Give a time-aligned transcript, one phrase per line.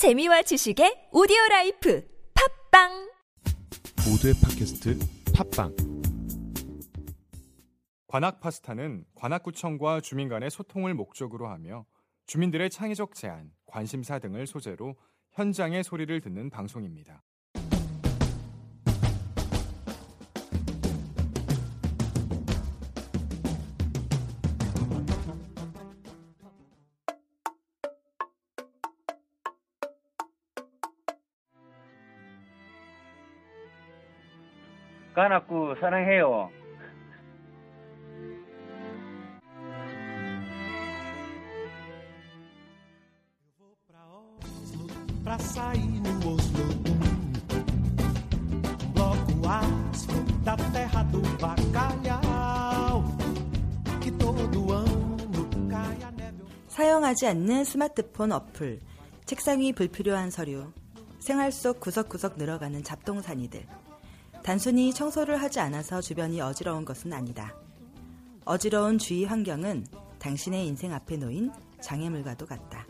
[0.00, 2.02] 재미와 지식의 오디오 life
[2.70, 3.12] 팟빵
[4.08, 4.98] 모두의 팟캐스트
[5.34, 5.76] 팟빵
[8.06, 11.84] 관악 파스타는 관악구청과 주민 간의 소통을 목적으로 하며
[12.24, 14.96] 주민들의 창의적 제안, 관심사 등을 소재로
[15.32, 17.22] 현장의 소리를 듣는 방송입니다.
[35.20, 36.48] 관악구 사랑해요.
[45.22, 46.64] pra sair no Oslo
[48.94, 53.04] Bloco aço da terra do bacalhau
[54.00, 58.80] Que todo ano cai a neve 사용하지 않는 스마트폰 어플,
[59.26, 60.72] 책상 위 불필요한 서류,
[61.18, 63.66] 생활 속 구석구석 늘어가는 잡동사니들.
[64.42, 67.54] 단순히 청소를 하지 않아서 주변이 어지러운 것은 아니다.
[68.44, 69.86] 어지러운 주위 환경은
[70.18, 72.86] 당신의 인생 앞에 놓인 장애물과도 같다.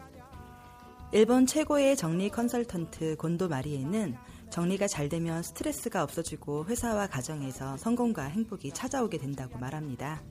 [1.12, 4.16] 일본 최고의 정리 컨설턴트 곤도 마리에는
[4.50, 10.22] 정리가 잘 되면 스트레스가 없어지고 회사와 가정에서 성공과 행복이 찾아오게 된다고 말합니다.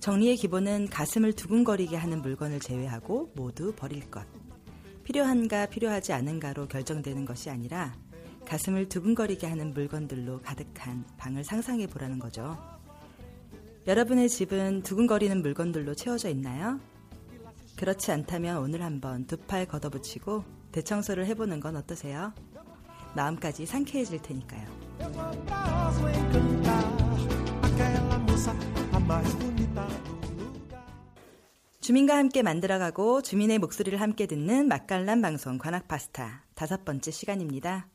[0.00, 4.26] 정리의 기본은 가슴을 두근거리게 하는 물건을 제외하고 모두 버릴 것.
[5.04, 7.92] 필요한가 필요하지 않은가로 결정되는 것이 아니라
[8.50, 12.58] 가슴을 두근거리게 하는 물건들로 가득한 방을 상상해 보라는 거죠.
[13.86, 16.80] 여러분의 집은 두근거리는 물건들로 채워져 있나요?
[17.76, 22.34] 그렇지 않다면 오늘 한번 두 팔 걷어붙이고 대청소를 해보는 건 어떠세요?
[23.14, 24.66] 마음까지 상쾌해질 테니까요.
[31.80, 37.86] 주민과 함께 만들어가고 주민의 목소리를 함께 듣는 맛깔난 방송 관악 파스타 다섯 번째 시간입니다.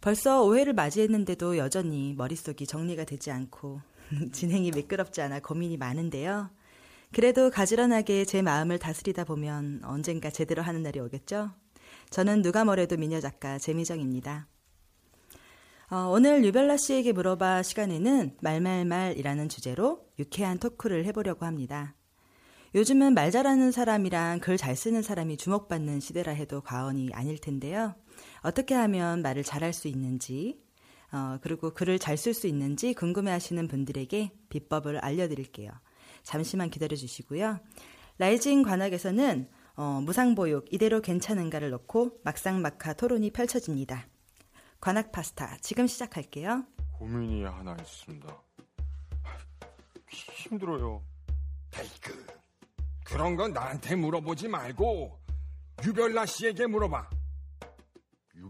[0.00, 3.80] 벌써 5회를 맞이했는데도 여전히 머릿속이 정리가 되지 않고
[4.32, 6.50] 진행이 매끄럽지 않아 고민이 많은데요.
[7.12, 11.50] 그래도 가지런하게 제 마음을 다스리다 보면 언젠가 제대로 하는 날이 오겠죠?
[12.10, 14.46] 저는 누가 뭐래도 미녀 작가 재미정입니다.
[15.90, 21.94] 어, 오늘 유별나 씨에게 물어봐 시간에는 말말말이라는 주제로 유쾌한 토크를 해보려고 합니다.
[22.74, 27.94] 요즘은 말 잘하는 사람이랑 글 잘 쓰는 사람이 주목받는 시대라 해도 과언이 아닐 텐데요.
[28.42, 30.60] 어떻게 하면 말을 잘할 수 있는지,
[31.12, 35.70] 어, 그리고 글을 잘 쓸 수 있는지 궁금해 하시는 분들에게 비법을 알려드릴게요.
[36.22, 37.58] 잠시만 기다려 주시고요.
[38.18, 44.06] 라이징 관악에서는 어, 무상보육 이대로 괜찮은가를 놓고 막상막하 토론이 펼쳐집니다.
[44.80, 46.64] 관악 파스타 지금 시작할게요.
[46.98, 48.42] 고민이 하나 있습니다.
[50.10, 51.02] 힘들어요.
[51.78, 52.26] 에이그
[53.04, 55.18] 그런 건 나한테 물어보지 말고
[55.84, 57.08] 유별나 씨에게 물어봐.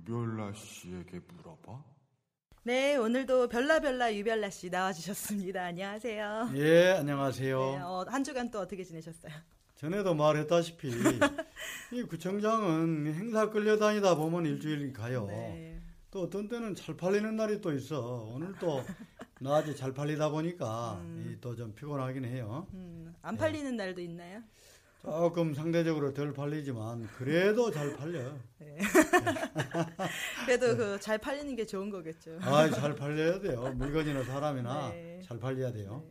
[0.08, 1.84] 유별나 씨에게 물어봐?
[2.62, 5.62] 네, 오늘도 별나별나 유별나 씨 나와주셨습니다.
[5.66, 6.50] 안녕하세요.
[6.54, 7.58] 예, 안녕하세요.
[7.58, 9.32] 네, 어, 한 주간 또 어떻게 지내셨어요?
[9.74, 10.88] 전에도 말했다시피
[11.92, 15.26] 이 구청장은 행사 끌려다니다 보면 일주일 가요.
[15.26, 15.78] 네.
[16.10, 18.30] 또 어떤 때는 잘 팔리는 날이 또 있어.
[18.34, 18.82] 오늘 또
[19.40, 21.04] 낮에 잘 팔리다 보니까
[21.42, 22.66] 또좀 피곤하긴 해요.
[22.72, 24.42] 음, 안 팔리는 날도 있나요?
[25.02, 28.36] 조금 상대적으로 덜 팔리지만 그래도 잘 팔려.
[30.44, 32.38] 그래도 그잘 팔리는 게 좋은 거겠죠.
[32.40, 33.72] 아, 잘 팔려야 돼요.
[33.76, 35.20] 물건이나 사람이나 네.
[35.22, 36.04] 잘 팔려야 돼요.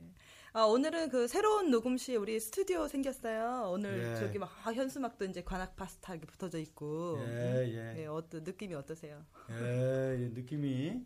[0.54, 3.70] 아, 오늘은 그 새로운 녹음실 우리 스튜디오 생겼어요.
[3.72, 4.20] 오늘 예.
[4.20, 7.20] 저기 막 아, 현수막도 이제 관악 파스타 이렇게 붙어져 있고.
[7.28, 7.94] 예, 예.
[7.94, 9.24] 네, 어떤 느낌이 어떠세요?
[9.52, 11.06] 예, 이 느낌이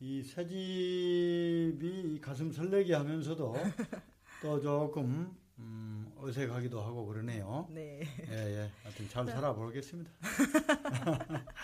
[0.00, 3.54] 이 새집이 이 가슴 설레게 하면서도
[4.42, 7.68] 또 조금 음, 어색하기도 하고 그러네요.
[7.70, 8.00] 네.
[8.28, 8.70] 예, 예.
[8.82, 10.10] 하여튼 잘 살아보겠습니다.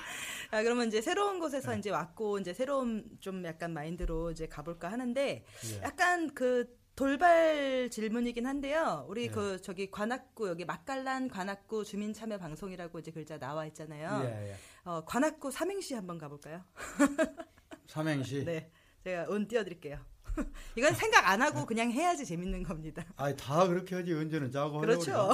[0.51, 5.45] 아, 그러면 이제 새로운 곳에서 이제 왔고 이제 새로운 좀 약간 마인드로 이제 가볼까 하는데
[5.45, 5.83] 예.
[5.83, 9.07] 약간 그 돌발 질문이긴 한데요.
[9.09, 9.29] 우리 예.
[9.29, 14.25] 그 저기 관악구 여기 맛깔난 관악구 주민 참여 방송이라고 이제 글자 나와 있잖아요.
[14.25, 14.57] 예, 예.
[14.85, 16.65] 어, 관악구 삼행시 한번 가볼까요?
[17.87, 18.45] 삼행시.
[18.45, 18.73] 네,
[19.05, 20.01] 제가 운 띄워드릴게요.
[20.77, 23.05] 이건 생각 안 하고 그냥 해야지 재밌는 겁니다.
[23.17, 24.13] 아이, 다 그렇게 하지.
[24.15, 25.33] 언제는 짜고 하려고 그렇죠.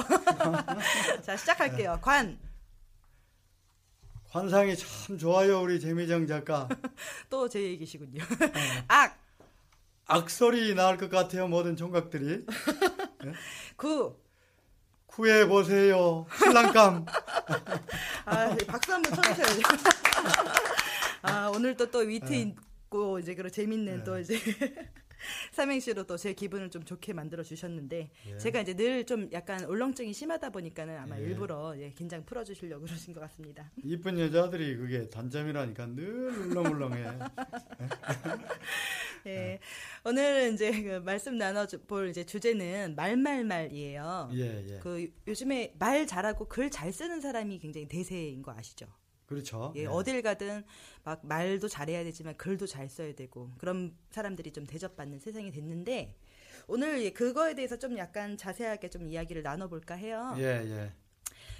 [1.23, 1.99] 자 시작할게요.
[2.01, 2.39] 관.
[4.29, 6.67] 환상이 참 좋아요, 우리 재미정 작가.
[7.29, 8.21] 또 제 얘기시군요.
[8.39, 8.83] 네.
[8.89, 9.17] 악.
[10.07, 12.45] 악소리 나올 것 같아요, 모든 총각들이.
[13.77, 14.15] 구.
[15.05, 16.25] 구해 보세요.
[16.37, 17.05] 신랑감.
[18.25, 19.61] 아, 박수 한번 쳐주셔야죠.
[21.21, 22.53] 아, 오늘 또또 위트
[22.85, 24.35] 있고 이제 그런 재밌는 또 이제
[25.53, 28.37] 삼행시로 또 제 기분을 좀 좋게 만들어 주셨는데 예.
[28.37, 31.23] 제가 이제 늘 좀 약간 울렁증이 심하다 보니까는 아마 예.
[31.23, 33.71] 일부러 예, 긴장 풀어 주시려고 그러신 것 같습니다.
[33.83, 37.05] 이쁜 여자들이 그게 단점이라니까 늘 울렁울렁해.
[39.27, 39.59] 예.
[40.03, 44.29] 오늘은 이제 그 말씀 나눠 볼 이제 주제는 말말말이에요.
[44.33, 44.79] 예, 예.
[44.79, 48.85] 그 요즘에 말 잘하고 글 잘 쓰는 사람이 굉장히 대세인 거 아시죠?
[49.25, 49.73] 그렇죠.
[49.75, 50.63] 예, 어딜 가든
[51.03, 56.15] 막 말도 잘해야 되지만 글도 잘 써야 되고 그런 사람들이 좀 대접받는 세상이 됐는데
[56.67, 60.35] 오늘 예, 그거에 대해서 좀 약간 자세하게 좀 이야기를 나눠볼까 해요.
[60.37, 60.93] 예, 예.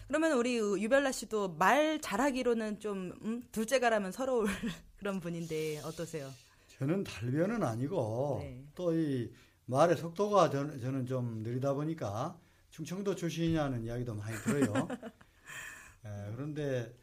[0.08, 4.46] 그러면 우리 유별나 씨도 말 잘하기로는 좀 음, 둘째가라면 서러울
[4.98, 6.32] 그런 분인데 어떠세요?
[6.78, 8.66] 저는 달변은 아니고 네.
[8.76, 9.32] 또이
[9.66, 12.38] 말의 속도가 저는, 저는 좀 느리다 보니까
[12.70, 14.88] 충청도 출신이냐는 이야기도 많이 들어요.
[16.06, 16.94] 예, 그런데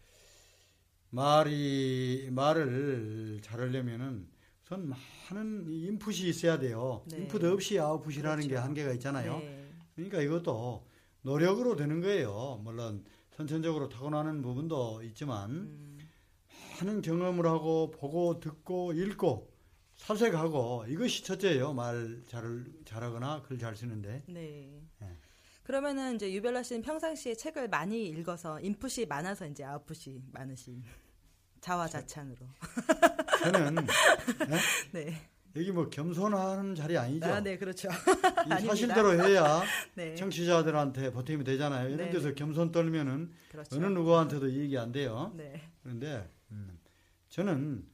[1.13, 4.27] 말이 말을 잘하려면은
[4.65, 4.89] 우선
[5.31, 7.05] 많은 이 인풋이 있어야 돼요.
[7.07, 7.19] 네.
[7.19, 8.65] 인풋 없이 아웃풋이라는 게 그렇죠.
[8.65, 9.39] 한계가 있잖아요.
[9.41, 9.69] 네.
[9.95, 10.87] 그러니까 이것도
[11.21, 12.61] 노력으로 되는 거예요.
[12.65, 13.05] 물론
[13.37, 15.99] 선천적으로 타고나는 부분도 있지만 음,
[16.81, 19.53] 많은 경험을 하고 보고 듣고 읽고
[19.97, 21.75] 살색하고 이것이 첫째예요.
[21.75, 24.25] 말 잘, 잘하거나 글 잘 쓰는데.
[24.29, 24.81] 네.
[25.03, 25.17] 예.
[25.73, 30.83] 그러면은 이제 유별나 씨는 평상시에 책을 많이 읽어서 인풋이 많아서 이제 아웃풋이 많으신
[31.63, 32.47] 자화자찬으로.
[33.43, 33.77] 저는
[34.93, 35.31] 네.
[35.57, 37.25] 여기 뭐 겸손하는 자리 아니죠.
[37.25, 37.89] 아, 네, 그렇죠.
[38.67, 39.63] 사실대로 해야
[39.97, 40.15] 네.
[40.15, 41.89] 청취자들한테 보탬이 되잖아요.
[41.89, 42.11] 이런 네.
[42.11, 43.75] 데서 겸손 떨면은 그렇죠.
[43.75, 45.33] 어느 누구한테도 이익이 안 돼요.
[45.35, 45.71] 네.
[45.83, 46.79] 그런데 음,
[47.31, 47.87] 저는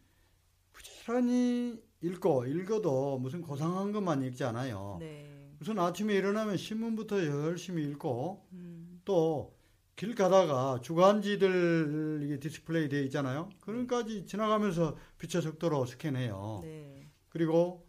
[0.72, 4.96] 부지런히 읽고 읽어도 무슨 고상한 것만 읽지 않아요.
[4.98, 5.37] 네.
[5.60, 13.48] 우선 아침에 일어나면 신문부터 열심히 읽고 음, 또길 가다가 주간지들 이게 디스플레이 되어 있잖아요.
[13.60, 16.60] 그런 것까지 지나가면서 빛의 속도로 스캔해요.
[16.62, 17.10] 네.
[17.28, 17.86] 그리고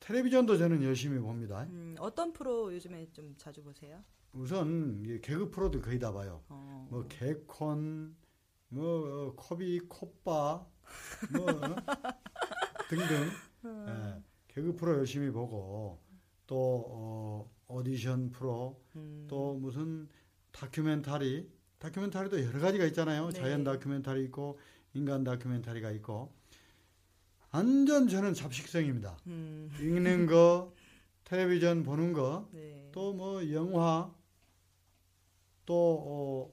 [0.00, 1.62] 텔레비전도 저는 열심히 봅니다.
[1.70, 4.02] 음, 어떤 프로 요즘에 좀 자주 보세요?
[4.32, 6.42] 우선 개그 프로도 거의 다 봐요.
[6.48, 6.88] 어.
[6.90, 8.16] 뭐 개콘,
[8.68, 10.66] 뭐 어, 코빅, 콧바,
[11.32, 11.76] 뭐 어?
[12.90, 13.30] 등등
[13.64, 16.03] 예, 개그 프로 열심히 보고
[16.46, 20.08] 또 어, 오디션 프로 음, 또 무슨
[20.52, 23.28] 다큐멘터리 다큐멘터리도 여러 가지가 있잖아요.
[23.28, 23.32] 네.
[23.32, 24.58] 자연 다큐멘터리 있고
[24.94, 26.34] 인간 다큐멘터리가 있고
[27.50, 29.16] 완전 저는 잡식성입니다.
[29.28, 30.74] 음, 읽는 거,
[31.24, 32.90] 텔레비전 보는 거, 네.
[32.92, 34.12] 또뭐 영화,
[35.64, 36.52] 또 어,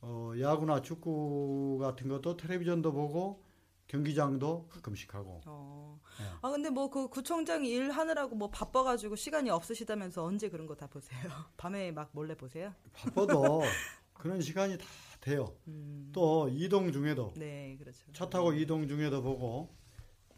[0.00, 3.44] 어, 야구나 축구 같은 것도 텔레비전도 보고
[3.88, 5.40] 경기장도 가끔씩 하고.
[5.46, 6.00] 어.
[6.20, 6.24] 예.
[6.40, 10.86] 아 근데 뭐 그 구청장 일 하느라고 뭐 바빠가지고 시간이 없으시다면서 언제 그런 거 다
[10.86, 11.20] 보세요?
[11.56, 12.74] 밤에 막 몰래 보세요?
[12.92, 13.62] 바빠도
[14.14, 14.84] 그런 시간이 다
[15.20, 15.54] 돼요.
[15.68, 18.00] 음, 또 이동 중에도 네, 그렇죠.
[18.12, 19.74] 차 타고 이동 중에도 보고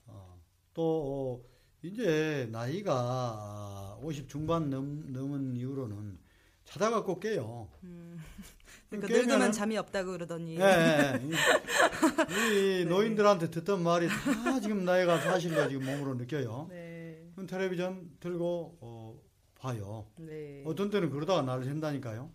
[0.07, 0.41] 어,
[0.75, 1.49] 또 어,
[1.83, 6.19] 이제 나이가 50 중반 넘, 넘은 이후로는
[6.65, 7.69] 자다가 꼭 깨요.
[7.85, 8.19] 음,
[9.01, 10.59] 그러니까 늙으면 잠이 없다고 그러더니.
[10.59, 11.21] 예, 예.
[11.23, 16.67] 이, 이 노인들한테 듣던 말이 다 지금 나이가 사실로 지금 몸으로 느껴요.
[16.71, 19.21] 네, 그럼 텔레비전 들고 어,
[19.57, 20.07] 봐요.
[20.17, 20.63] 네.
[20.67, 22.31] 어떤 때는 그러다가 날 샌다니까요.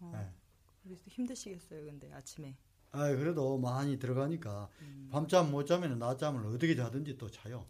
[0.00, 0.28] 어, 예.
[0.82, 2.56] 그래서 힘드시겠어요, 근데 아침에.
[2.92, 5.08] 아, 그래도 많이 들어가니까 음.
[5.12, 7.66] 밤잠 못 자면 낮잠을 어떻게 자든지 또 자요.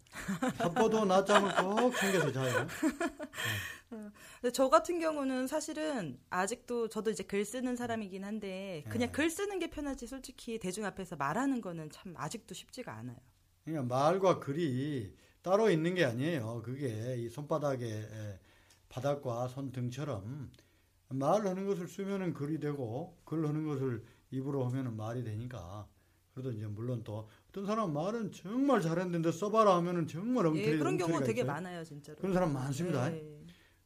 [0.58, 2.66] 바빠도 낮잠을 꼭 챙겨서 자요.
[3.88, 9.12] 근데 저 같은 경우는 사실은 아직도 저도 이제 글 쓰는 사람이긴 한데 그냥 네.
[9.12, 13.16] 글 쓰는 게 편하지 솔직히 대중 앞에서 말하는 거는 참 아직도 쉽지가 않아요.
[13.64, 16.62] 그러니까 말과 글이 따로 있는 게 아니에요.
[16.62, 18.40] 그게 이 손바닥에 에,
[18.88, 20.50] 바닥과 손등처럼
[21.08, 25.86] 말하는 것을 쓰면은 글이 되고 글 하는 것을 입으로 하면은 말이 되니까.
[26.32, 30.96] 그래도 이제 물론 또 어떤 사람 말은 정말 잘했는데 써봐라 하면은 정말 엉터리 예, 그런
[30.96, 31.52] 경우 되게 있어요.
[31.52, 32.16] 많아요, 진짜로.
[32.18, 33.08] 그런 사람 많습니다.
[33.10, 33.22] 네.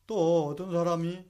[0.07, 1.25] 또 어떤 사람이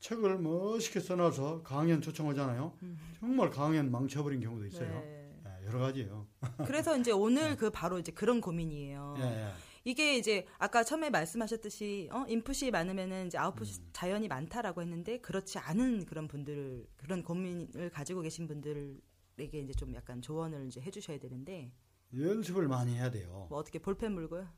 [0.00, 2.74] 책을 멋있게 써놔서 강연 초청하잖아요.
[3.20, 4.88] 정말 강연 망쳐버린 경우도 있어요.
[4.88, 5.30] 네.
[5.46, 6.26] 예, 여러 가지요.
[6.66, 9.14] 그래서 이제 오늘 그 바로 이제 그런 고민이에요.
[9.18, 9.52] 예, 예.
[9.86, 13.88] 이게 이제 아까 처음에 말씀하셨듯이 어, 인풋이 많으면은 이제 아웃풋이 음.
[13.92, 18.98] 자연히 많다라고 했는데 그렇지 않은 그런 분들 그런 고민을 가지고 계신 분들에게
[19.38, 21.70] 이제 좀 약간 조언을 이제 해주셔야 되는데
[22.12, 23.46] 연습을 많이 해야 돼요.
[23.48, 24.48] 뭐 어떻게 볼펜 물고요?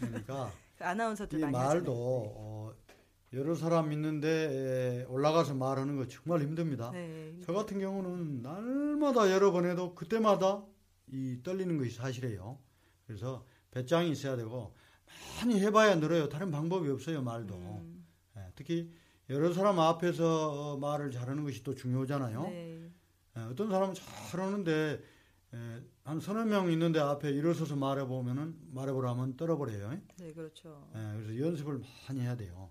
[0.00, 2.34] 그러니까 그 아나운서들 이 많이 말도 하잖아요.
[2.36, 2.74] 어,
[3.32, 6.90] 여러 사람 있는데 에, 올라가서 말하는 거 정말 힘듭니다.
[6.90, 7.40] 네.
[7.42, 10.62] 저 같은 경우는 날마다 여러 번 해도 그때마다
[11.06, 12.58] 이 떨리는 것이 사실이에요.
[13.06, 14.72] 그래서 배짱이 있어야 되고
[15.40, 16.28] 많이 해봐야 늘어요.
[16.28, 17.54] 다른 방법이 없어요 말도.
[17.56, 18.90] 음, 예, 특히
[19.28, 22.42] 여러 사람 앞에서 어, 말을 잘하는 것이 또 중요하잖아요.
[22.44, 22.90] 네.
[23.36, 25.02] 예, 어떤 사람은 잘하는데
[25.54, 30.00] 에, 한 서너 명 있는데 앞에 일어서서 말해보면은 말해보라면 떨어버려요.
[30.18, 30.88] 네, 그렇죠.
[30.94, 32.70] 예, 그래서 연습을 많이 해야 돼요.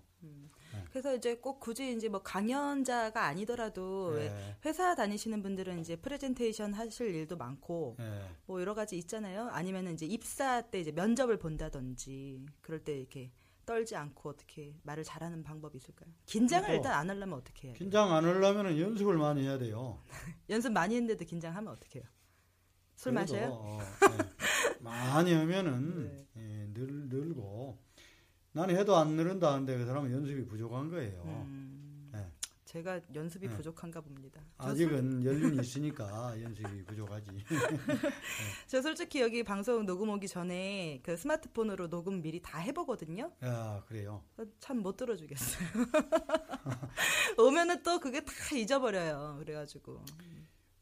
[0.94, 6.72] 그래서 이제 꼭 굳이 이제 뭐 강연자가 아니더라도 왜 예, 회사 다니시는 분들은 이제 프레젠테이션
[6.72, 8.28] 하실 일도 많고 예.
[8.46, 9.48] 뭐 여러 가지 있잖아요.
[9.48, 13.32] 아니면은 이제 입사 때 이제 면접을 본다든지 그럴 때 이렇게
[13.66, 16.12] 떨지 않고 어떻게 말을 잘하는 방법이 있을까요?
[16.26, 17.74] 긴장을 일단 안 하려면 어떻게 해요?
[17.76, 19.98] 긴장 안 하려면 연습을 많이 해야 돼요.
[20.48, 22.08] 연습 많이 했는데도 긴장하면 어떻게 해요?
[22.94, 23.50] 술 그래도, 마셔요?
[23.52, 24.74] 어, 예.
[24.78, 26.26] 많이 하면은 네.
[26.36, 27.82] 예, 늘, 늘고
[28.54, 31.22] 나는 해도 안 늘은다 하는데 그 사람은 연습이 부족한 거예요.
[31.26, 32.24] 음, 예.
[32.64, 33.56] 제가 연습이 네.
[33.56, 34.40] 부족한가 봅니다.
[34.62, 37.30] 저 아직은 연륜이 있으니까 연습이 부족하지.
[38.68, 43.32] 저 솔직히 여기 방송 녹음 오기 전에 그 스마트폰으로 녹음 미리 다 해보거든요.
[43.42, 44.22] 야, 그래요.
[44.60, 45.68] 참 못 들어주겠어요.
[47.38, 49.36] 오면은 또 그게 다 잊어버려요.
[49.40, 50.00] 그래가지고.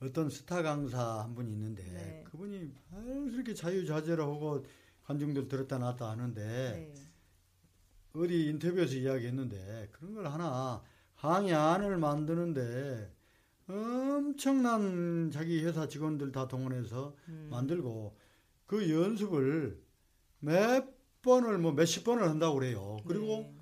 [0.03, 2.25] 어떤 스타 강사 한 분이 있는데 네.
[2.31, 2.71] 그분이
[3.33, 4.67] 이렇게 자유자재로 하고
[5.05, 6.93] 관중들 들었다 놨다 하는데 네.
[8.15, 10.83] 어디 인터뷰에서 이야기했는데 그런 걸 하나
[11.17, 13.13] 강의 안을 만드는데
[13.69, 17.49] 엄청난 자기 회사 직원들 다 동원해서 음.
[17.51, 18.17] 만들고
[18.67, 19.83] 그 연습을
[20.41, 20.87] 몇
[21.23, 22.97] 번을 뭐 몇십 번을 한다고 그래요.
[23.07, 23.57] 그리고 네.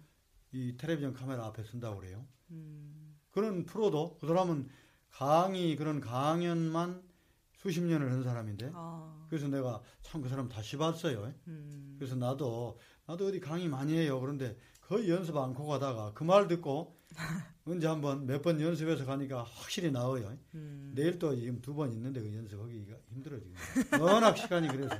[0.52, 2.26] 이 텔레비전 카메라 앞에 쓴다고 그래요.
[2.50, 3.16] 음.
[3.30, 4.68] 그런 프로도 그 사람은
[5.10, 7.02] 강의 그런 강연만
[7.52, 11.32] 수십 년을 한 사람인데 아, 그래서 내가 참 그 사람 다시 봤어요.
[11.46, 11.96] 음.
[11.98, 12.78] 그래서 나도
[13.10, 14.20] 나도 어디 강의 많이 해요.
[14.20, 16.96] 그런데 거의 연습 않고 가다가 그 말 듣고
[17.66, 20.36] 언제 한번 몇 번 연습해서 가니까 확실히 나와요.
[20.54, 20.92] 음.
[20.94, 24.00] 내일 또 지금 두 번 있는데 그 연습하기가 힘들어 지금.
[24.00, 24.94] 워낙 시간이 그래서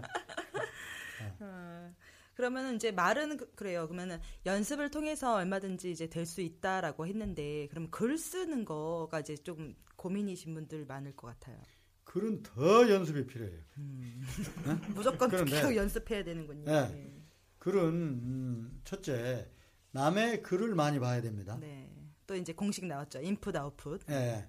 [1.39, 1.91] 아,
[2.35, 3.87] 그러면은 이제 말은 그- 그래요.
[3.87, 9.75] 그러면은 연습을 통해서 얼마든지 이제 될 수 있다라고 했는데 그럼 글 쓰는 거가 이제 좀
[9.97, 11.61] 고민이신 분들 많을 것 같아요.
[12.05, 13.61] 글은 더 연습이 필요해요.
[14.95, 16.65] 무조건 그런데- 계속 연습해야 되는군요.
[16.65, 17.20] 네.
[17.61, 17.65] 네.
[17.65, 19.49] 글은 음, 첫째
[19.93, 21.59] 남의 글을 많이 봐야 됩니다.
[21.61, 21.91] 네.
[22.27, 23.21] 또 이제 공식 나왔죠.
[23.21, 24.03] 인풋 아웃풋.
[24.11, 24.49] 예.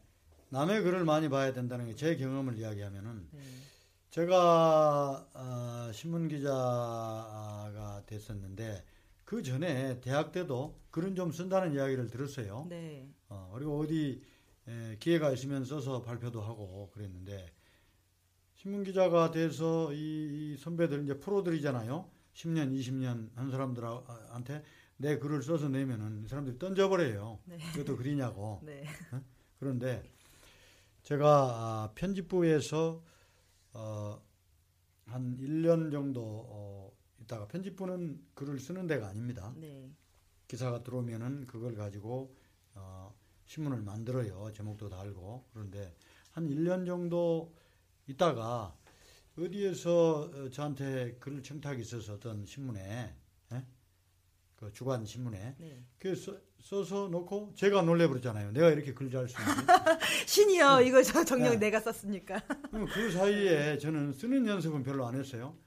[0.50, 3.42] 남의 글을 많이 봐야 된다는 게 제 경험을 이야기하면은 네.
[4.12, 8.84] 제가 어, 신문 기자가 됐었는데
[9.26, 12.66] 그 전에 대학 때도 글은 좀 쓴다는 이야기를 들었어요.
[12.70, 13.10] 네.
[13.30, 14.22] 어, 그리고 어디
[14.68, 17.52] 에, 기회가 있으면 써서 발표도 하고 그랬는데
[18.56, 22.21] 신문 기자가 돼서 이, 이 선배들 이제 프로들이잖아요.
[22.34, 24.64] 10년, 20년 한 사람들한테
[24.98, 27.40] 내 글을 써서 내면은 이 사람들이 던져버려요.
[27.46, 27.58] 네.
[27.76, 28.62] 이것도 글이냐고.
[28.66, 28.86] 네.
[29.60, 30.04] 그런데
[31.04, 33.04] 제가 아, 편집부에서
[33.74, 34.22] 어,
[35.06, 39.54] 한 1년 정도 어, 있다가 편집부는 글을 쓰는 데가 아닙니다.
[39.58, 39.92] 네.
[40.48, 42.36] 기사가 들어오면은 그걸 가지고
[42.76, 43.14] 어,
[43.46, 44.52] 신문을 만들어요.
[44.54, 45.46] 제목도 달고.
[45.54, 45.96] 그런데
[46.32, 47.54] 한 1년 정도
[48.08, 48.76] 있다가
[49.38, 53.16] 어디에서 어, 저한테 글 청탁이 있어서 어떤 신문에
[53.54, 53.66] 예?
[54.56, 55.84] 그 주간 신문에 네.
[55.98, 58.52] 그 써, 써서 놓고 제가 놀래버렸잖아요.
[58.52, 59.66] 내가 이렇게 글 잘 쓰는지.
[60.28, 60.82] 신이요.
[60.82, 61.58] 이거 저 정녕 네.
[61.58, 62.40] 내가 썼으니까.
[62.70, 65.58] 그럼 그 사이에 저는 쓰는 연습은 별로 안 했어요.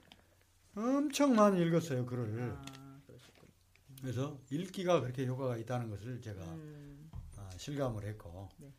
[0.76, 2.52] 엄청 많이 읽었어요, 글을.
[2.52, 2.84] 아.
[4.00, 8.50] 그래서 읽기가 그렇게 효과가 있다는 것을 제가 음, 아, 실감을 했고.
[8.58, 8.70] 네.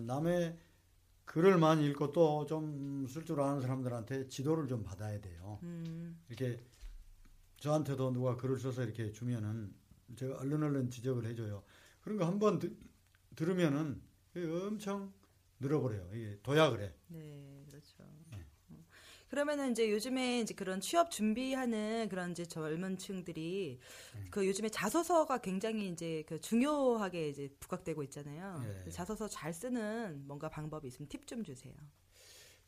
[0.00, 0.54] 남의
[1.26, 5.58] 글을 많이 읽고 또 좀 쓸 줄 아는 사람들한테 지도를 좀 받아야 돼요.
[5.62, 6.58] 음, 이렇게
[7.58, 9.74] 저한테도 누가 글을 써서 이렇게 주면은
[10.16, 11.62] 제가 얼른 얼른 지적을 해줘요.
[12.00, 12.60] 그런 거 한번
[13.34, 14.00] 들으면은
[14.34, 15.12] 엄청
[15.60, 16.10] 늘어버려요.
[16.14, 16.92] 이게 도약을 해.
[17.08, 17.55] 네.
[19.26, 19.30] 어.
[19.30, 23.78] 그러면은 이제 요즘에 이제 그런 취업 준비하는 그런 이제 젊은 층들이
[24.14, 24.24] 네.
[24.30, 28.60] 그 요즘에 자소서가 굉장히 이제 그 중요하게 이제 부각되고 있잖아요.
[28.62, 28.82] 네.
[28.84, 31.74] 그 자소서 잘 쓰는 뭔가 방법이 있으면 팁 좀 주세요.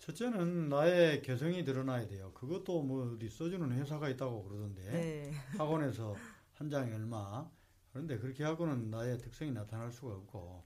[0.00, 2.32] 첫째는 나의 개성이 드러나야 돼요.
[2.34, 5.32] 그것도 뭐 써주는 회사가 있다고 그러던데 네.
[5.56, 6.16] 학원에서
[6.54, 7.48] 한 장에 얼마
[7.92, 10.64] 그런데 그렇게 하고는 나의 특성이 나타날 수가 없고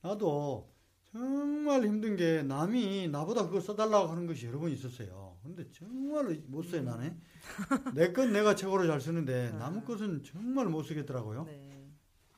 [0.00, 0.71] 나도
[1.12, 5.36] 정말 힘든 게 남이 나보다 그거 써달라고 하는 것이 여러 번 있었어요.
[5.42, 7.20] 근데 정말 못 써요 나는.
[7.94, 11.44] 내 건 내가 최고로 잘 쓰는데 남의 것은 정말 못 쓰겠더라고요.
[11.44, 11.86] 네.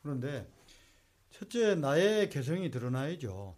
[0.03, 0.51] 그런데
[1.31, 3.57] 첫째 나의 개성이 드러나야죠.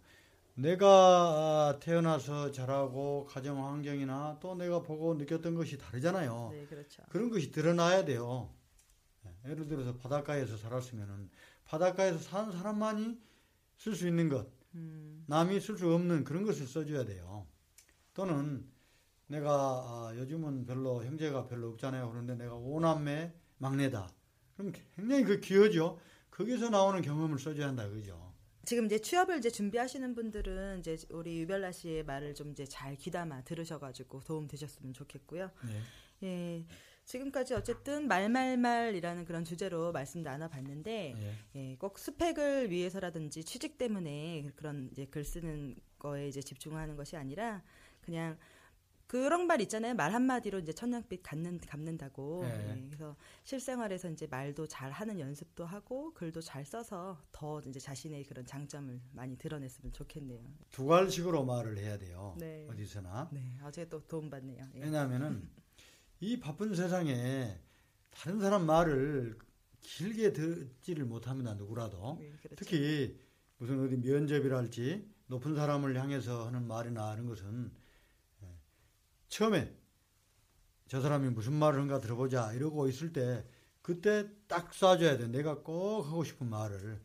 [0.55, 6.49] 내가 아, 태어나서 자라고 가정 환경이나 또 내가 보고 느꼈던 것이 다르잖아요.
[6.51, 7.03] 네, 그렇죠.
[7.09, 8.49] 그런 것이 드러나야 돼요.
[9.25, 11.29] 예, 예를 들어서 바닷가에서 살았으면은
[11.65, 13.19] 바닷가에서 사는 사람만이
[13.77, 14.51] 쓸 수 있는 것, 음,
[15.27, 17.47] 남이 쓸 수 없는 그런 것을 써줘야 돼요.
[18.13, 18.65] 또는
[19.27, 22.09] 내가 아, 요즘은 별로 형제가 별로 없잖아요.
[22.09, 24.09] 그런데 내가 오남매 막내다.
[24.55, 25.99] 그럼 굉장히 그 귀하죠.
[26.31, 28.33] 거기서 나오는 경험을 써줘야 한다 그죠.
[28.65, 33.43] 지금 이제 취업을 이제 준비하시는 분들은 이제 우리 유별나 씨의 말을 좀 이제 잘 귀담아
[33.43, 35.49] 들으셔가지고 도움 되셨으면 좋겠고요.
[35.69, 36.27] 예.
[36.27, 36.65] 예.
[37.07, 41.33] 지금까지 어쨌든 말말말이라는 그런 주제로 말씀 나눠봤는데 예.
[41.55, 47.63] 예, 꼭 스펙을 위해서라든지 취직 때문에 그런 이제 글 쓰는 거에 이제 집중하는 것이 아니라
[48.01, 48.37] 그냥
[49.07, 49.93] 그런 말 있잖아요.
[49.93, 52.41] 말 한마디로 이제 천냥빛 갚는, 갚는다고.
[52.43, 52.71] 예.
[52.71, 58.25] 예, 그래서 실생활에서 이제 말도 잘 하는 연습도 하고 글도 잘 써서 더 이제 자신의
[58.25, 60.43] 그런 장점을 많이 드러냈으면 좋겠네요.
[60.71, 62.35] 두괄식으로 말을 해야 돼요.
[62.37, 62.67] 네.
[62.69, 63.29] 어디서나.
[63.31, 64.67] 네, 어제 또 도움받네요.
[64.75, 64.81] 예.
[64.81, 65.49] 왜냐하면은
[66.19, 67.59] 이 바쁜 세상에
[68.09, 69.37] 다른 사람 말을
[69.81, 71.53] 길게 듣지를 못합니다.
[71.53, 72.17] 누구라도.
[72.19, 72.55] 네, 그렇죠.
[72.55, 73.19] 특히
[73.57, 77.71] 무슨 어디 면접이랄지 높은 사람을 향해서 하는 말이나 하는 것은
[78.43, 78.47] 예,
[79.27, 79.75] 처음에
[80.87, 83.45] 저 사람이 무슨 말을 하는가 들어보자 이러고 있을 때
[83.81, 85.27] 그때 딱 쏴줘야 돼.
[85.27, 86.99] 내가 꼭 하고 싶은 말을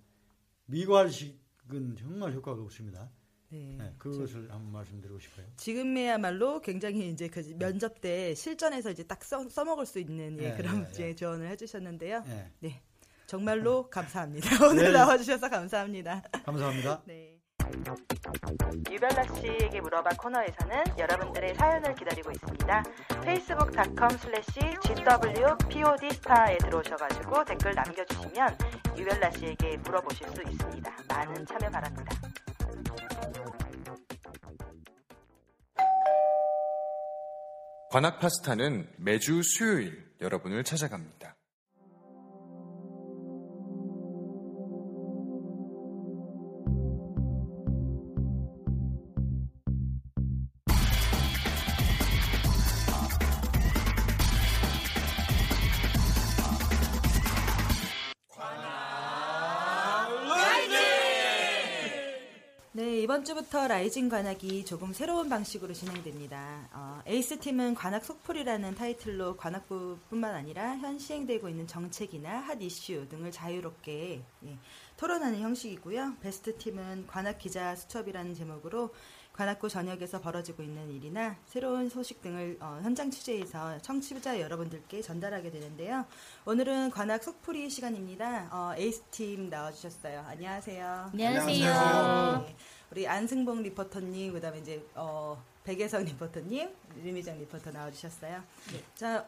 [0.66, 3.11] 미괄식은 정말 효과가 없습니다.
[3.53, 5.45] 네, 네, 그것을 한번 말씀드리고 싶어요.
[5.57, 10.57] 지금에야말로 굉장히 이제 그 면접 때 실전에서 이제 딱 써, 써먹을 수 있는 예, 예,
[10.57, 11.15] 그런 예, 이제 예.
[11.15, 12.25] 조언을 해주셨는데요.
[12.27, 12.83] 네, 네,
[13.27, 14.49] 정말로 감사합니다.
[14.67, 14.93] 오늘 네.
[14.93, 16.23] 나와주셔서 감사합니다.
[16.45, 17.03] 감사합니다.
[17.05, 17.39] 네.
[18.91, 22.85] 유별나 씨에게 물어봐 코너에서는 여러분들의 사연을 기다리고 있습니다.
[23.23, 24.79] facebook.com slash
[25.71, 28.57] gwpod스타에 들어오셔가지고 댓글 남겨주시면
[28.97, 30.97] 유별나 씨에게 물어보실 수 있습니다.
[31.09, 32.32] 많은 참여 바랍니다.
[37.93, 41.22] 관악 파스타는 매주 수요일 여러분을 찾아갑니다.
[63.33, 66.69] 주부터 rising 관악이 조금 새로운 방식으로 진행됩니다.
[66.71, 74.23] 어, 에이스팀은 관악 속풀이라는 타이틀로 관악구뿐만 아니라 현 시행되고 있는 정책이나 hot issue 등을 자유롭게
[74.45, 74.59] 예,
[74.99, 76.17] 토론하는 형식이고요.
[76.21, 78.91] 베스트팀은 관악 기자 수첩이라는 제목으로
[79.33, 86.05] 관악구 전역에서 벌어지고 있는 일이나 새로운 소식 등을 어, 현장 취재해서 청취자 여러분들께 전달하게 되는데요.
[86.45, 88.51] 오늘은 관악 속풀이 시간입니다.
[88.53, 90.23] 어, 에이스팀 나와주셨어요.
[90.29, 91.11] 안녕하세요.
[91.12, 92.45] 안녕하세요.
[92.47, 92.57] 네,
[92.92, 96.68] 우리 안승봉 리포터님, 그다음에 이제 어, 백예성 리포터님,
[97.02, 98.42] 류미정 리포터 나와주셨어요.
[98.94, 99.26] 자,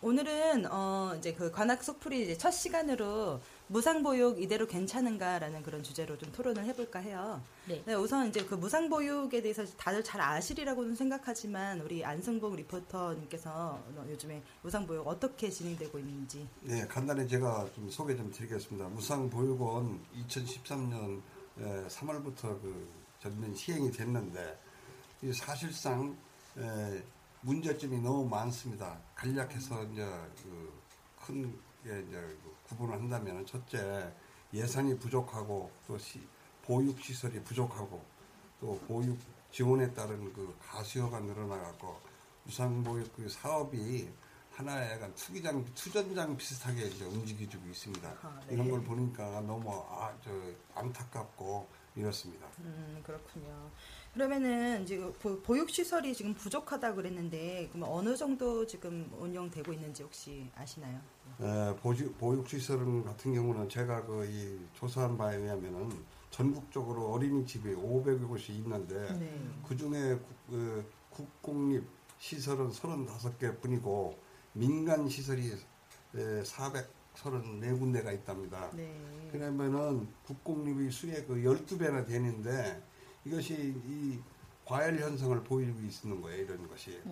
[0.00, 6.30] 오늘은 어, 이제 그 관악 속풀이 이제 첫 시간으로 무상보육 이대로 괜찮은가라는 그런 주제로 좀
[6.30, 7.42] 토론을 해볼까 해요.
[7.66, 7.82] 네.
[7.84, 15.08] 네, 우선 이제 그 무상보육에 대해서 다들 잘 아시리라고는 생각하지만 우리 안승봉 리포터님께서 요즘에 무상보육
[15.08, 16.46] 어떻게 진행되고 있는지.
[16.60, 18.86] 네, 간단히 제가 좀 소개 좀 드리겠습니다.
[18.90, 21.22] 무상보육원 2013년
[21.58, 22.88] 3월부터 그
[23.20, 24.58] 전면 시행이 됐는데
[25.22, 26.16] 이 사실상
[26.58, 27.02] 에,
[27.40, 28.98] 문제점이 너무 많습니다.
[29.14, 30.06] 간략해서 이제
[31.18, 34.12] 그큰 이제 그 구분을 한다면 첫째
[34.52, 36.20] 예산이 부족하고 또 시,
[36.62, 38.04] 보육 시설이 부족하고
[38.60, 39.18] 또 보육
[39.50, 41.98] 지원에 따른 그 가수요가 늘어나갖고
[42.44, 44.08] 무상보육 그 사업이
[44.54, 48.08] 하나의 약간 투기장, 투전장 비슷하게 이제 움직여지고 있습니다.
[48.22, 48.54] 아, 네.
[48.54, 50.30] 이런 걸 보니까 너무 아, 저,
[50.74, 52.46] 안타깝고 이렇습니다.
[52.60, 53.68] 음, 그렇군요.
[54.12, 60.48] 그러면은 지금 보- 보육 시설이 지금 부족하다 그랬는데 그럼 어느 정도 지금 운영되고 있는지 혹시
[60.54, 61.00] 아시나요?
[61.40, 65.90] 에, 보육, 보육시설 같은 경우는 제가 그 이 조사한 바에 의하면은
[66.30, 69.50] 전국적으로 어린이집이 500여 곳이 있는데 네.
[69.66, 70.16] 그 중에
[70.48, 71.84] 그, 국공립
[72.18, 74.16] 시설은 35개 뿐이고
[74.54, 75.52] 민간 시설이
[76.14, 78.70] 434군데가 있답니다.
[78.72, 79.28] 네.
[79.32, 82.82] 그러면은 국공립의 수의 그 12배나 되는데
[83.24, 84.20] 이것이 이
[84.64, 87.02] 과열 현상을 보이고 있는 거예요, 이런 것이.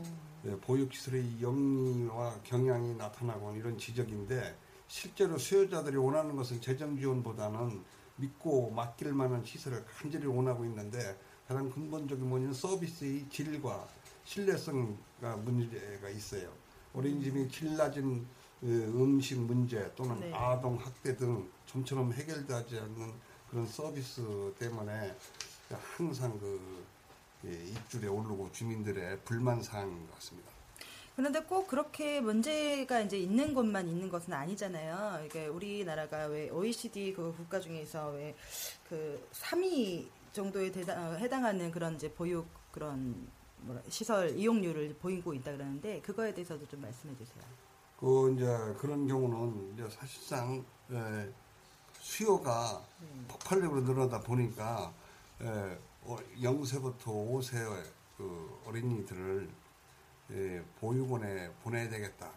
[0.44, 7.82] 예, 보육시설의 영리와 경향이 나타나고 이런 지적인데 실제로 수요자들이 원하는 것은 재정 지원보다는
[8.16, 13.88] 믿고 맡길 만한 시설을 간절히 원하고 있는데 가장 근본적인 뭐냐면 서비스의 질과
[14.24, 16.52] 신뢰성가 문제가 있어요.
[16.94, 18.26] 어린이집이 질 낮은
[18.62, 20.32] 어, 음식 문제 또는 네.
[20.34, 23.12] 아동 학대 등 좀처럼 해결되지 않는
[23.50, 24.22] 그런 서비스
[24.58, 25.14] 때문에
[25.96, 26.84] 항상 그
[27.44, 30.50] 예, 입줄에 오르고 주민들의 불만 사항인 것 같습니다.
[31.16, 35.26] 그런데 꼭 그렇게 문제가 이제 있는 것만 있는 것은 아니잖아요.
[35.26, 38.34] 이게 우리나라가 왜 OECD 그 국가 중에서 왜
[38.92, 43.26] 그 3위 정도에 대다, 어, 해당하는 그런 이제 보육 그런
[43.62, 47.44] 뭐라, 시설 이용률을 보이고 있다 그러는데 그거에 대해서도 좀 말씀해 주세요.
[47.98, 48.44] 그 이제
[48.80, 51.32] 그런 경우는 이제 사실상 에,
[52.00, 52.82] 수요가
[53.28, 54.92] 폭발적으로 늘어나다 보니까
[55.40, 57.84] 에, 어, 0세부터 5세
[58.16, 59.48] 그 어린이들을
[60.32, 62.30] 예, 보육원에 보내야 되겠다.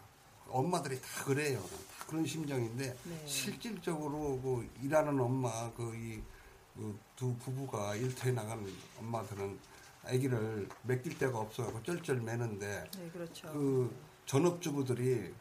[0.48, 1.58] 엄마들이 다 그래요.
[1.60, 8.64] 다 그런 심정인데 실질적으로 그 일하는 엄마 그이두 부부가 일터에 나가는
[9.00, 9.58] 엄마들은
[10.06, 13.48] 아기를 맡길 데가 없어서 쩔쩔 매는데 네, 그렇죠.
[13.52, 13.94] 그
[14.26, 15.32] 전업주부들이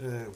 [0.00, 0.26] 예,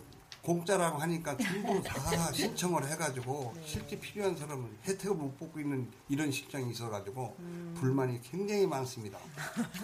[0.42, 1.94] 공짜라고 하니까 전부 다
[2.32, 7.36] 신청을 해가지고 실제 필요한 사람은 혜택을 못 받고 있는 이런 실정이 있어가지고
[7.76, 9.18] 불만이 굉장히 많습니다.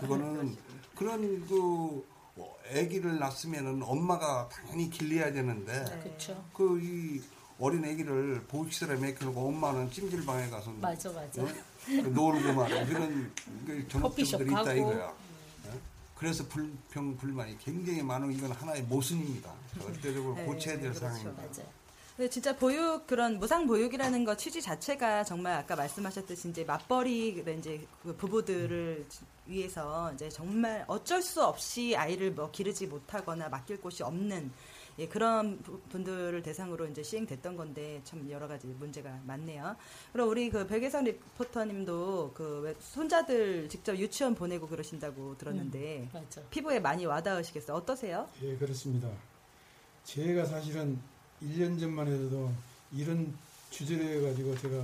[0.00, 0.56] 그거는
[0.94, 2.04] 그런 그
[2.68, 6.44] 아기를 낳았으면은 엄마가 당연히 길러야 되는데 그렇죠.
[6.54, 7.22] 그이
[7.58, 11.42] 어린 아기를 보육시설에 맡겨놓고 엄마는 찜질방에 가서 맞아, 맞아.
[11.42, 11.48] 어?
[11.88, 13.32] 놀고 말이야 그런
[13.66, 14.72] 그 커피숍 전업주부들이 있다.
[14.74, 15.04] 이거야.
[15.06, 15.80] 어?
[16.16, 19.52] 그래서 불평 불만이 굉장히 많은 이건 하나의 모순입니다.
[19.80, 21.00] 절대적으로 네, 고쳐야 될 그렇죠.
[21.00, 21.42] 상황입니다.
[21.42, 21.80] 맞아요.
[22.16, 27.86] 근데 진짜 보육 그런 무상 보육이라는 거 취지 자체가 정말 아까 말씀하셨듯이 이제 맞벌이 이제
[28.02, 29.06] 그 부부들을
[29.46, 34.52] 위해서 이제 정말 어쩔 수 없이 아이를 뭐 기르지 못하거나 맡길 곳이 없는
[34.98, 39.76] 예, 그런 부- 분들을 대상으로 이제 시행됐던 건데 참 여러 가지 문제가 많네요.
[40.12, 46.42] 그럼 우리 그 백예성 리포터님도 그왜 손자들 직접 유치원 보내고 그러신다고 들었는데 맞아.
[46.50, 47.76] 피부에 많이 와닿으시겠어요?
[47.76, 48.28] 어떠세요?
[48.42, 49.08] 예, 그렇습니다.
[50.04, 50.98] 제가 사실은
[51.42, 52.52] 1년 전만 해도
[52.92, 53.32] 이런
[53.70, 54.82] 주제를 가지고 제가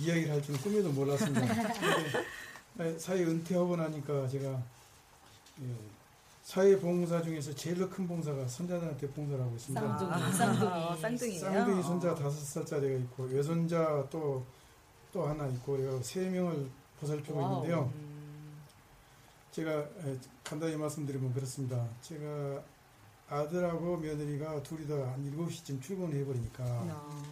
[0.00, 1.42] 이야기를 할 줄은 꿈에도 몰랐습니다.
[2.98, 4.62] 사회 은퇴하고 나니까 제가
[5.62, 5.74] 예,
[6.48, 9.82] 사회 봉사 중에서 제일 큰 봉사가 손자들한테 봉사를 하고 있습니다.
[9.98, 10.66] 쌍둥이, 아, 쌍둥이.
[10.72, 11.40] 어, 쌍둥이에요.
[11.40, 12.14] 쌍둥이 손자 어.
[12.14, 14.42] 다섯 살짜리가 있고 외손자 또
[15.10, 16.68] 또 하나 있고 세 명을
[17.00, 17.54] 보살피고 wow.
[17.56, 17.90] 있는데요.
[17.94, 18.60] 음,
[19.52, 21.82] 제가 에, 간단히 말씀드리면 그렇습니다.
[22.02, 22.62] 제가
[23.30, 27.24] 아들하고 며느리가 둘이 다 한 7시쯤 출근을 해버리니까 어.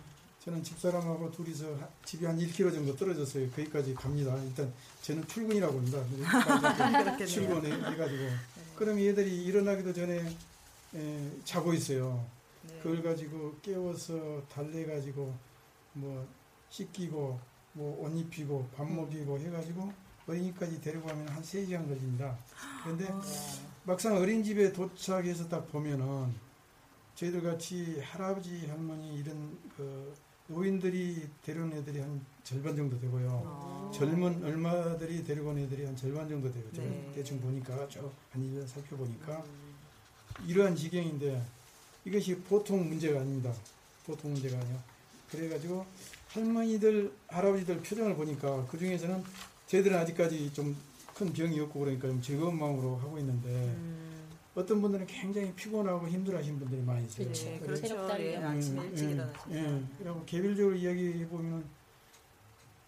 [0.43, 3.51] 저는 집사람하고 둘이서 하- 집이 한 1km 정도 떨어졌어요.
[3.51, 4.35] 거기까지 갑니다.
[4.43, 5.99] 일단 저는 출근이라고 합니다.
[7.27, 8.25] 출근해 해가지고
[8.77, 10.37] 그럼 얘들이 일어나기도 전에
[10.95, 12.25] 에, 자고 있어요.
[12.69, 12.79] 네.
[12.83, 15.35] 그걸 가지고 깨워서 달래가지고
[15.95, 16.27] 뭐
[16.71, 17.39] 씻기고
[17.73, 19.93] 뭐 옷 입히고 밥 먹이고 해가지고
[20.27, 22.37] 어린이까지 데리고 가면 한 3시간 걸립니다.
[22.83, 23.07] 그런데
[23.85, 26.35] 막상 어린이집에 도착해서 딱 보면은
[27.15, 30.15] 저희들 같이 할아버지 할머니 이런 그
[30.49, 33.29] 노인들이 데려온 애들이 한 절반 정도 되고요.
[33.29, 33.91] 어.
[33.93, 36.65] 젊은 얼마들이 데리고 온 애들이 한 절반 정도 돼요.
[36.73, 37.13] 제가 네.
[37.15, 39.45] 대충 보니까 쭉한 1년 살펴보니까
[40.47, 41.43] 이러한 지경인데
[42.05, 43.53] 이것이 보통 문제가 아닙니다.
[44.05, 44.79] 보통 문제가 아니요.
[45.31, 45.85] 그래가지고
[46.29, 49.25] 할머니들, 할아버지들 표정을 보니까 그 중에서는
[49.67, 50.77] 저희들은 아직까지 좀
[51.17, 56.59] 큰 병이 없고 그러니까 좀 즐거운 마음으로 하고 있는데 음, 어떤 분들은 굉장히 피곤하고 힘들어하시는
[56.59, 57.27] 분들이 많이 있어요.
[57.27, 58.07] 그리고 체력 그렇죠.
[58.07, 59.55] 딸이 예, 음, 아침 음, 일찍 음, 일어나셔서.
[59.55, 59.83] 예.
[59.99, 61.65] 그리고 개별적으로 이야기해 보면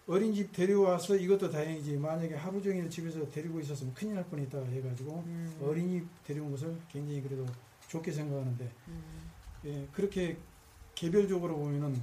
[0.09, 5.59] 어린이집 데려와서 이것도 다행이지 만약에 하루 종일 집에서 데리고 있었으면 큰일 날 뻔했다 해가지고 음.
[5.61, 7.45] 어린이 데려온 것을 굉장히 그래도
[7.87, 9.31] 좋게 생각하는데 음.
[9.65, 10.35] 예, 그렇게
[10.95, 12.01] 개별적으로 보면은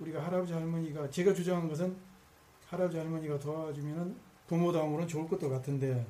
[0.00, 1.96] 우리가 할아버지 할머니가 제가 주장한 것은
[2.66, 4.16] 할아버지 할머니가 도와주면은
[4.48, 6.04] 부모다움으로는 좋을 것도 같은데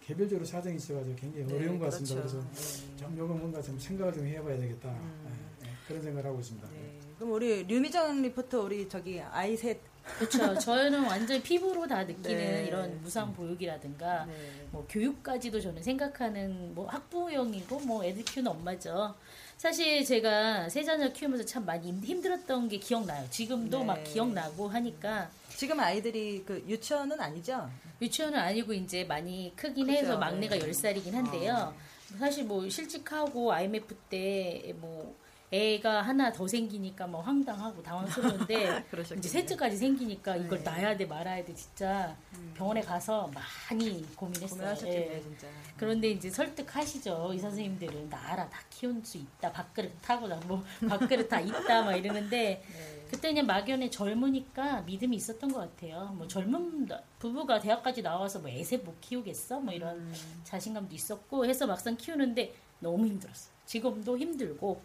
[0.00, 2.14] 개별적으로 사정이 있어가지고 굉장히 네, 어려운 것 같습니다.
[2.14, 2.48] 그렇죠.
[2.48, 2.96] 그래서 네.
[2.96, 5.26] 좀 요거 뭔가 좀 생각을 좀 해봐야 되겠다 음.
[5.64, 6.68] 예, 예, 그런 생각을 하고 있습니다.
[6.68, 6.98] 네.
[7.16, 9.80] 그럼 우리 류미정 리포터 우리 저기 아이 셋
[10.18, 10.58] 그렇죠.
[10.58, 12.64] 저는 완전 피부로 다 느끼는 네.
[12.66, 14.34] 이런 무상 보육이라든가 네.
[14.70, 19.14] 뭐 교육까지도 저는 생각하는 뭐 학부형이고 뭐 애들 키우는 엄마죠.
[19.58, 23.26] 사실 제가 세 자녀 키우면서 참 많이 힘- 힘들었던 게 기억나요.
[23.30, 23.84] 지금도 네.
[23.84, 27.68] 막 기억나고 하니까 지금 아이들이 그 유치원은 아니죠?
[28.00, 29.98] 유치원은 아니고 이제 많이 크긴 그죠.
[29.98, 30.62] 해서 막내가 네.
[30.62, 30.66] 아.
[30.66, 31.74] 10살이긴 한데요.
[32.18, 35.16] 사실 뭐 실직하고 IMF 때뭐
[35.52, 38.84] 애가 하나 더 생기니까 뭐 황당하고 당황스러운데.
[39.18, 40.64] 이제 셋째까지 생기니까 이걸 네.
[40.64, 42.16] 낳아야 돼 말아야 돼 진짜
[42.54, 44.58] 병원에 가서 많이 고민했어요.
[44.58, 45.20] 고민하셨겠네요, 예.
[45.20, 45.46] 진짜.
[45.76, 47.32] 그런데 이제 설득하시죠.
[47.32, 49.52] 이 선생님들은 나 알아 다 키울 수 있다.
[49.52, 53.06] 밥그릇 타고 나뭐 밥그릇 다 있다 막 이러는데 네.
[53.08, 56.12] 그때 그냥 막연히 젊으니까 믿음이 있었던 것 같아요.
[56.16, 56.88] 뭐 젊은
[57.20, 59.60] 부부가 대학까지 나와서 뭐 애새 못 키우겠어?
[59.60, 60.14] 뭐 이런 음.
[60.42, 63.54] 자신감도 있었고 해서 막상 키우는데 너무 힘들었어요.
[63.64, 64.82] 지금도 힘들고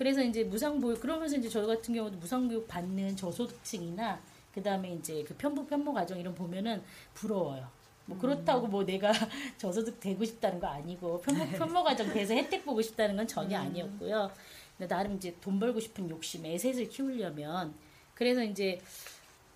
[0.00, 4.18] 그래서 이제 무상보육 그러면서 이제 저 같은 경우도 무상보육 받는 저소득층이나
[4.54, 6.82] 그 다음에 이제 그 편부 편모 가정 이런 보면은
[7.12, 7.68] 부러워요.
[8.06, 9.12] 뭐 그렇다고 뭐 내가
[9.58, 14.30] 저소득 되고 싶다는 거 아니고 편모 편모 가정 돼서 혜택 보고 싶다는 건 전혀 아니었고요.
[14.78, 17.74] 근데 나름 이제 돈 벌고 싶은 욕심, 애셋을 키우려면
[18.14, 18.80] 그래서 이제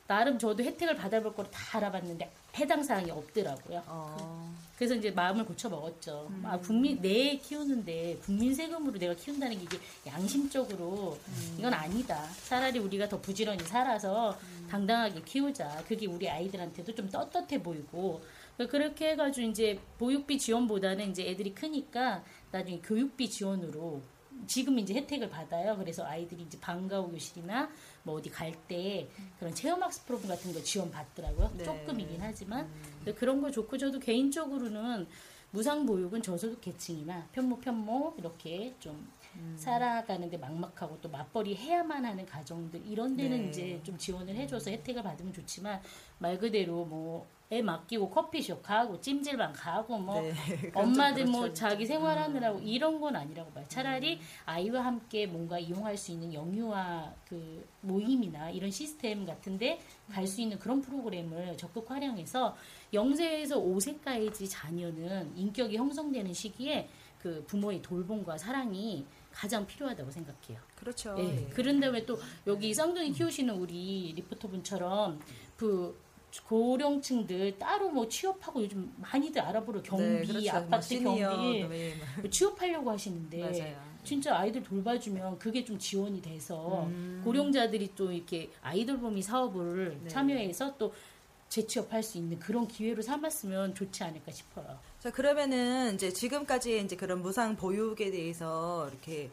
[0.06, 3.82] 나름 저도 혜택을 받아볼 거를 다 알아봤는데 해당 사항이 없더라고요.
[3.86, 4.54] 어.
[4.76, 6.26] 그래서 이제 마음을 고쳐 먹었죠.
[6.30, 6.42] 음.
[6.44, 11.56] 아, 국민, 내 키우는데 국민 세금으로 내가 키운다는 게 이게 양심적으로 음.
[11.58, 12.28] 이건 아니다.
[12.46, 14.66] 차라리 우리가 더 부지런히 살아서 음.
[14.70, 15.82] 당당하게 키우자.
[15.86, 18.22] 그게 우리 아이들한테도 좀 떳떳해 보이고.
[18.70, 24.00] 그렇게 해가지고 이제 보육비 지원보다는 이제 애들이 크니까 나중에 교육비 지원으로
[24.46, 25.76] 지금 이제 혜택을 받아요.
[25.76, 27.70] 그래서 아이들이 이제 방과후 교실이나
[28.02, 31.52] 뭐 어디 갈 때 그런 체험학습 프로그램 같은 거 지원 받더라고요.
[31.56, 31.64] 네.
[31.64, 35.06] 조금이긴 하지만 근데 그런 거 좋고 저도 개인적으로는
[35.50, 39.08] 무상 보육은 저소득 계층이나 편모 편모 이렇게 좀
[39.56, 43.48] 살아가는데 막막하고 또 맞벌이 해야만 하는 가정들 이런 데는 네.
[43.48, 45.80] 이제 좀 지원을 해줘서 혜택을 받으면 좋지만
[46.18, 50.32] 말 그대로 뭐 애 맡기고 커피숍 가고 찜질방 가고 뭐 네,
[50.74, 51.54] 엄마들 좀뭐 그렇죠.
[51.54, 53.64] 자기 생활하느라고 이런 건 아니라고 봐요.
[53.68, 59.78] 차라리 아이와 함께 뭔가 이용할 수 있는 영유아 그 모임이나 이런 시스템 같은데
[60.10, 62.56] 갈 수 있는 그런 프로그램을 적극 활용해서
[62.92, 66.88] 0세에서 5세까지 자녀는 인격이 형성되는 시기에
[67.22, 70.60] 그 부모의 돌봄과 사랑이 가장 필요하다고 생각해요.
[70.76, 71.16] 그렇죠.
[71.18, 71.24] 예.
[71.24, 71.48] 예.
[71.48, 75.20] 그런 다음에 또 여기 쌍둥이 키우시는 우리 리포터분처럼
[75.56, 75.98] 그
[76.42, 80.52] 고령층들 따로 뭐 취업하고 요즘 많이들 알아보러 경비, 네, 그렇죠.
[80.52, 83.94] 뭐 아파트 시니어, 경비 네, 뭐 취업하려고 하시는데 맞아요.
[84.04, 87.22] 진짜 아이들 돌봐주면 그게 좀 지원이 돼서 음.
[87.24, 90.08] 고령자들이 또 이렇게 아이돌 보미 사업을 네.
[90.08, 90.92] 참여해서 또
[91.48, 94.78] 재취업할 수 있는 그런 기회로 삼았으면 좋지 않을까 싶어요.
[94.98, 99.30] 자, 그러면은 이제 지금까지 이제 그런 무상 보육에 대해서 이렇게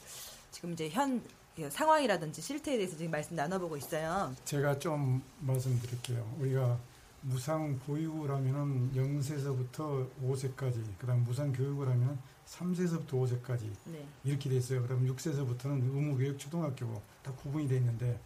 [0.51, 1.21] 지금 이제 현
[1.69, 4.33] 상황이라든지 실태에 대해서 지금 말씀 나눠보고 있어요.
[4.45, 6.35] 제가 좀 말씀드릴게요.
[6.39, 6.77] 우리가
[7.21, 14.05] 무상 보육을 하면은 0세서부터 5세까지, 그다음 무상 교육을 하면 3세서부터 5세까지 네.
[14.23, 14.81] 이렇게 돼 있어요.
[14.81, 18.19] 그럼 6세서부터는 의무교육 초등학교고 다 구분이 돼 있는데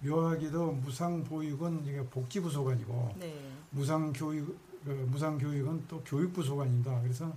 [0.00, 3.52] 묘하게도 무상 보육은 이게 복지부 소관이고 네.
[3.70, 7.00] 무상 교육 어, 무상 교육은 또 교육부 소관입니다.
[7.02, 7.32] 그래서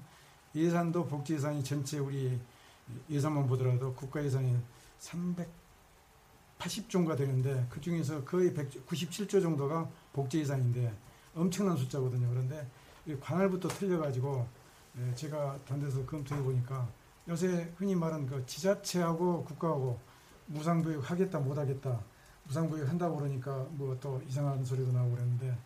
[0.56, 2.40] 예산도 복지 예산이 전체 우리
[3.10, 4.58] 예산만 보더라도 국가 예산이
[6.62, 10.94] 380조가 되는데 그 중에서 거의 197조 정도가 복지 예산인데
[11.36, 12.30] 엄청난 숫자거든요.
[12.30, 12.68] 그런데
[13.06, 14.48] 이 관할부터 틀려가지고
[14.98, 16.88] 예, 제가 단데서 검토해 보니까
[17.28, 20.00] 요새 흔히 말하는 그 지자체하고 국가하고
[20.48, 22.00] 무상보육 하겠다 못하겠다
[22.44, 25.58] 무상보육 한다고 그러니까 뭐 또 이상한 소리도 나오고 그랬는데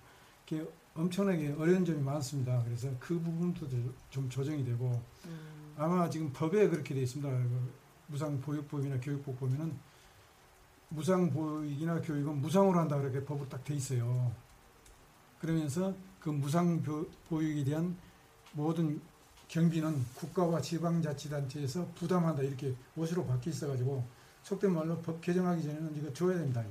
[0.46, 2.62] 이게 엄청나게 어려운 점이 많습니다.
[2.64, 3.68] 그래서 그 부분도
[4.10, 5.02] 좀 조정이 되고
[5.78, 7.30] 아마 지금 법에 그렇게 되어 있습니다.
[7.30, 7.74] 그
[8.08, 9.76] 무상보육법이나 교육법 보면은
[10.90, 14.32] 무상 보육이나 교육은 무상으로 한다 그렇게 법으로 딱 돼 있어요.
[15.40, 16.82] 그러면서 그 무상
[17.30, 17.96] 보육에 대한
[18.54, 19.02] 모든
[19.48, 24.04] 경비는 국가와 지방자치단체에서 부담한다 이렇게 옷으로 바뀌어 있어가지고
[24.44, 26.64] 속된 말로 법 개정하기 전에는 이거 줘야 된다.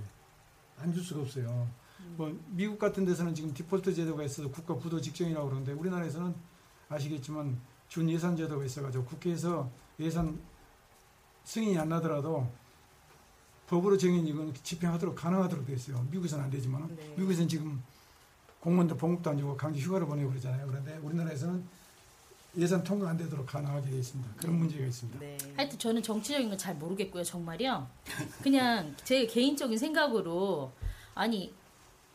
[0.79, 1.69] 안 줄 수가 없어요.
[2.17, 6.35] 뭐 미국 같은 데서는 지금 디폴트 제도가 있어서 국가 부도 직전이라고 그러는데 우리나라에서는
[6.89, 10.39] 아시겠지만 준 예산 제도가 있어가지고 국회에서 예산
[11.45, 12.49] 승인이 안 나더라도
[13.69, 16.07] 법으로 정인 이건 집행하도록 가능하도록 돼 있어요.
[16.11, 17.15] 미국에서는 안 되지만 네.
[17.17, 17.83] 미국에서는 지금
[18.61, 20.67] 공무원들 봉급도 안 주고 강제 휴가를 보내고 그러잖아요.
[20.67, 21.65] 그런데 우리나라에서는
[22.57, 24.31] 예산 통과 안 되도록 가능하게 돼 있습니다.
[24.37, 25.19] 그런 문제가 있습니다.
[25.19, 25.37] 네.
[25.57, 27.87] 하여튼 저는 정치적인 건 잘 모르겠고요, 정말요.
[28.43, 30.71] 그냥 제 개인적인 생각으로
[31.15, 31.53] 아니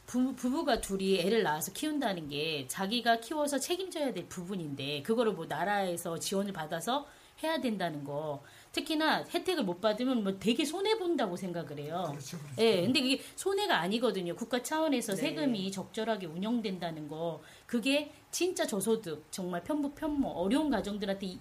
[0.06, 6.18] 부, 부부가 둘이 애를 낳아서 키운다는 게 자기가 키워서 책임져야 될 부분인데 그거를 뭐 나라에서
[6.18, 7.06] 지원을 받아서
[7.44, 12.06] 해야 된다는 거 특히나 혜택을 못 받으면 뭐 되게 손해 본다고 생각을 해요.
[12.10, 12.38] 그렇죠.
[12.38, 12.62] 그렇죠.
[12.62, 14.36] 예, 근데 그게 손해가 아니거든요.
[14.36, 15.22] 국가 차원에서 네.
[15.22, 17.42] 세금이 적절하게 운영된다는 거.
[17.66, 21.40] 그게 진짜 저소득, 정말 편부 편모, 어려운 가정들한테 이,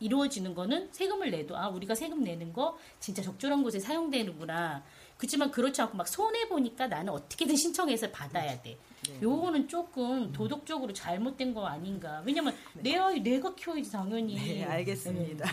[0.00, 4.82] 이루어지는 거는 세금을 내도 아 우리가 세금 내는 거 진짜 적절한 곳에 사용되는구나.
[5.16, 8.76] 그렇지만 그렇지 않고 막 손해 보니까 나는 어떻게든 신청해서 받아야 돼.
[9.08, 9.18] 네.
[9.22, 12.22] 요거는 조금 도덕적으로 잘못된 거 아닌가.
[12.24, 14.34] 왜냐면 내 아이 내가 키워야지 당연히.
[14.34, 15.48] 네, 알겠습니다.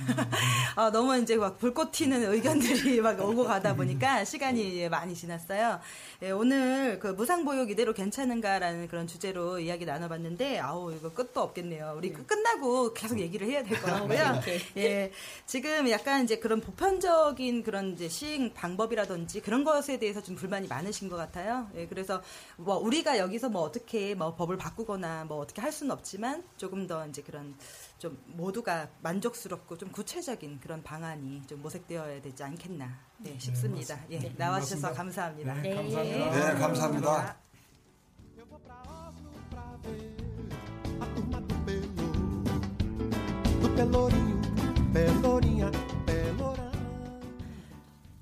[0.76, 5.80] 아, 너무 이제 막 불꽃 튀는 의견들이 막 오고 가다 보니까 시간이 많이 지났어요.
[6.24, 11.96] 예, 오늘 그 무상보육 이대로 괜찮은가라는 그런 주제로 이야기 나눠봤는데, 아우, 이거 끝도 없겠네요.
[11.98, 14.42] 우리 끝- 끝나고 계속 얘기를 해야 될 것 같고요.
[14.78, 15.12] 예,
[15.46, 21.10] 지금 약간 이제 그런 보편적인 그런 이제 시행 방법이라든지 그런 것에 대해서 좀 불만이 많으신
[21.10, 21.68] 것 같아요.
[21.76, 22.22] 예, 그래서
[22.58, 26.88] 뭐 우리가 여기 서 뭐 어떻게 뭐 법을 바꾸거나 뭐 어떻게 할 수는 없지만 조금
[26.88, 27.56] 더 이제 그런
[27.98, 34.00] 좀 모두가 만족스럽고 좀 구체적인 그런 방안이 좀 모색되어야 되지 않겠나 네, 싶습니다.
[34.10, 35.04] 예, 네, 나와주셔서 맞습니다.
[35.04, 35.54] 감사합니다.
[35.56, 36.54] 네, 감사합니다.
[36.54, 37.38] 네, 감사합니다.
[44.94, 45.72] Pelourinha,
[46.06, 46.72] Pelourão.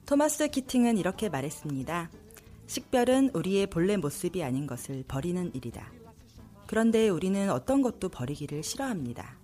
[0.06, 2.10] 토마스 키팅은 이렇게 말했습니다.
[2.70, 5.92] 식별은 우리의 본래 모습이 아닌 것을 버리는 일이다.
[6.68, 9.40] 그런데 우리는 어떤 것도 버리기를 싫어합니다.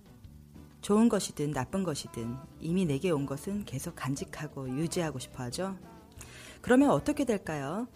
[0.80, 5.76] 좋은 것이든 나쁜 것이든 이미 내게 온 것은 계속 간직하고 유지하고 싶어 하죠.
[6.62, 7.88] 그러면 어떻게 될까요?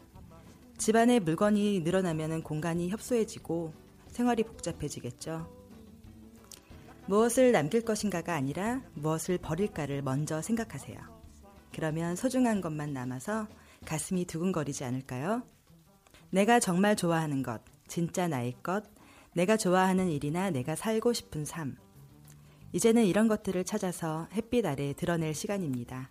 [0.79, 3.73] 집안에 물건이 늘어나면 공간이 협소해지고
[4.09, 5.49] 생활이 복잡해지겠죠.
[7.07, 10.99] 무엇을 남길 것인가가 아니라 무엇을 버릴까를 먼저 생각하세요.
[11.73, 13.47] 그러면 소중한 것만 남아서
[13.85, 15.43] 가슴이 두근거리지 않을까요?
[16.31, 18.85] 내가 정말 좋아하는 것, 진짜 나의 것,
[19.35, 21.77] 내가 좋아하는 일이나 내가 살고 싶은 삶.
[22.73, 26.11] 이제는 이런 것들을 찾아서 햇빛 아래 드러낼 시간입니다.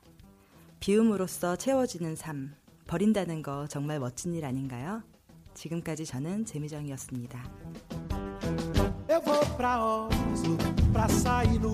[0.79, 2.53] 비움으로써 채워지는 삶,
[2.87, 5.03] 버린다는 거 정말 멋진 일 아닌가요?
[5.53, 7.43] 지금까지 저는 재미정이었습니다.
[9.09, 10.57] Eu vou pra Oslo
[10.93, 11.73] pra sair no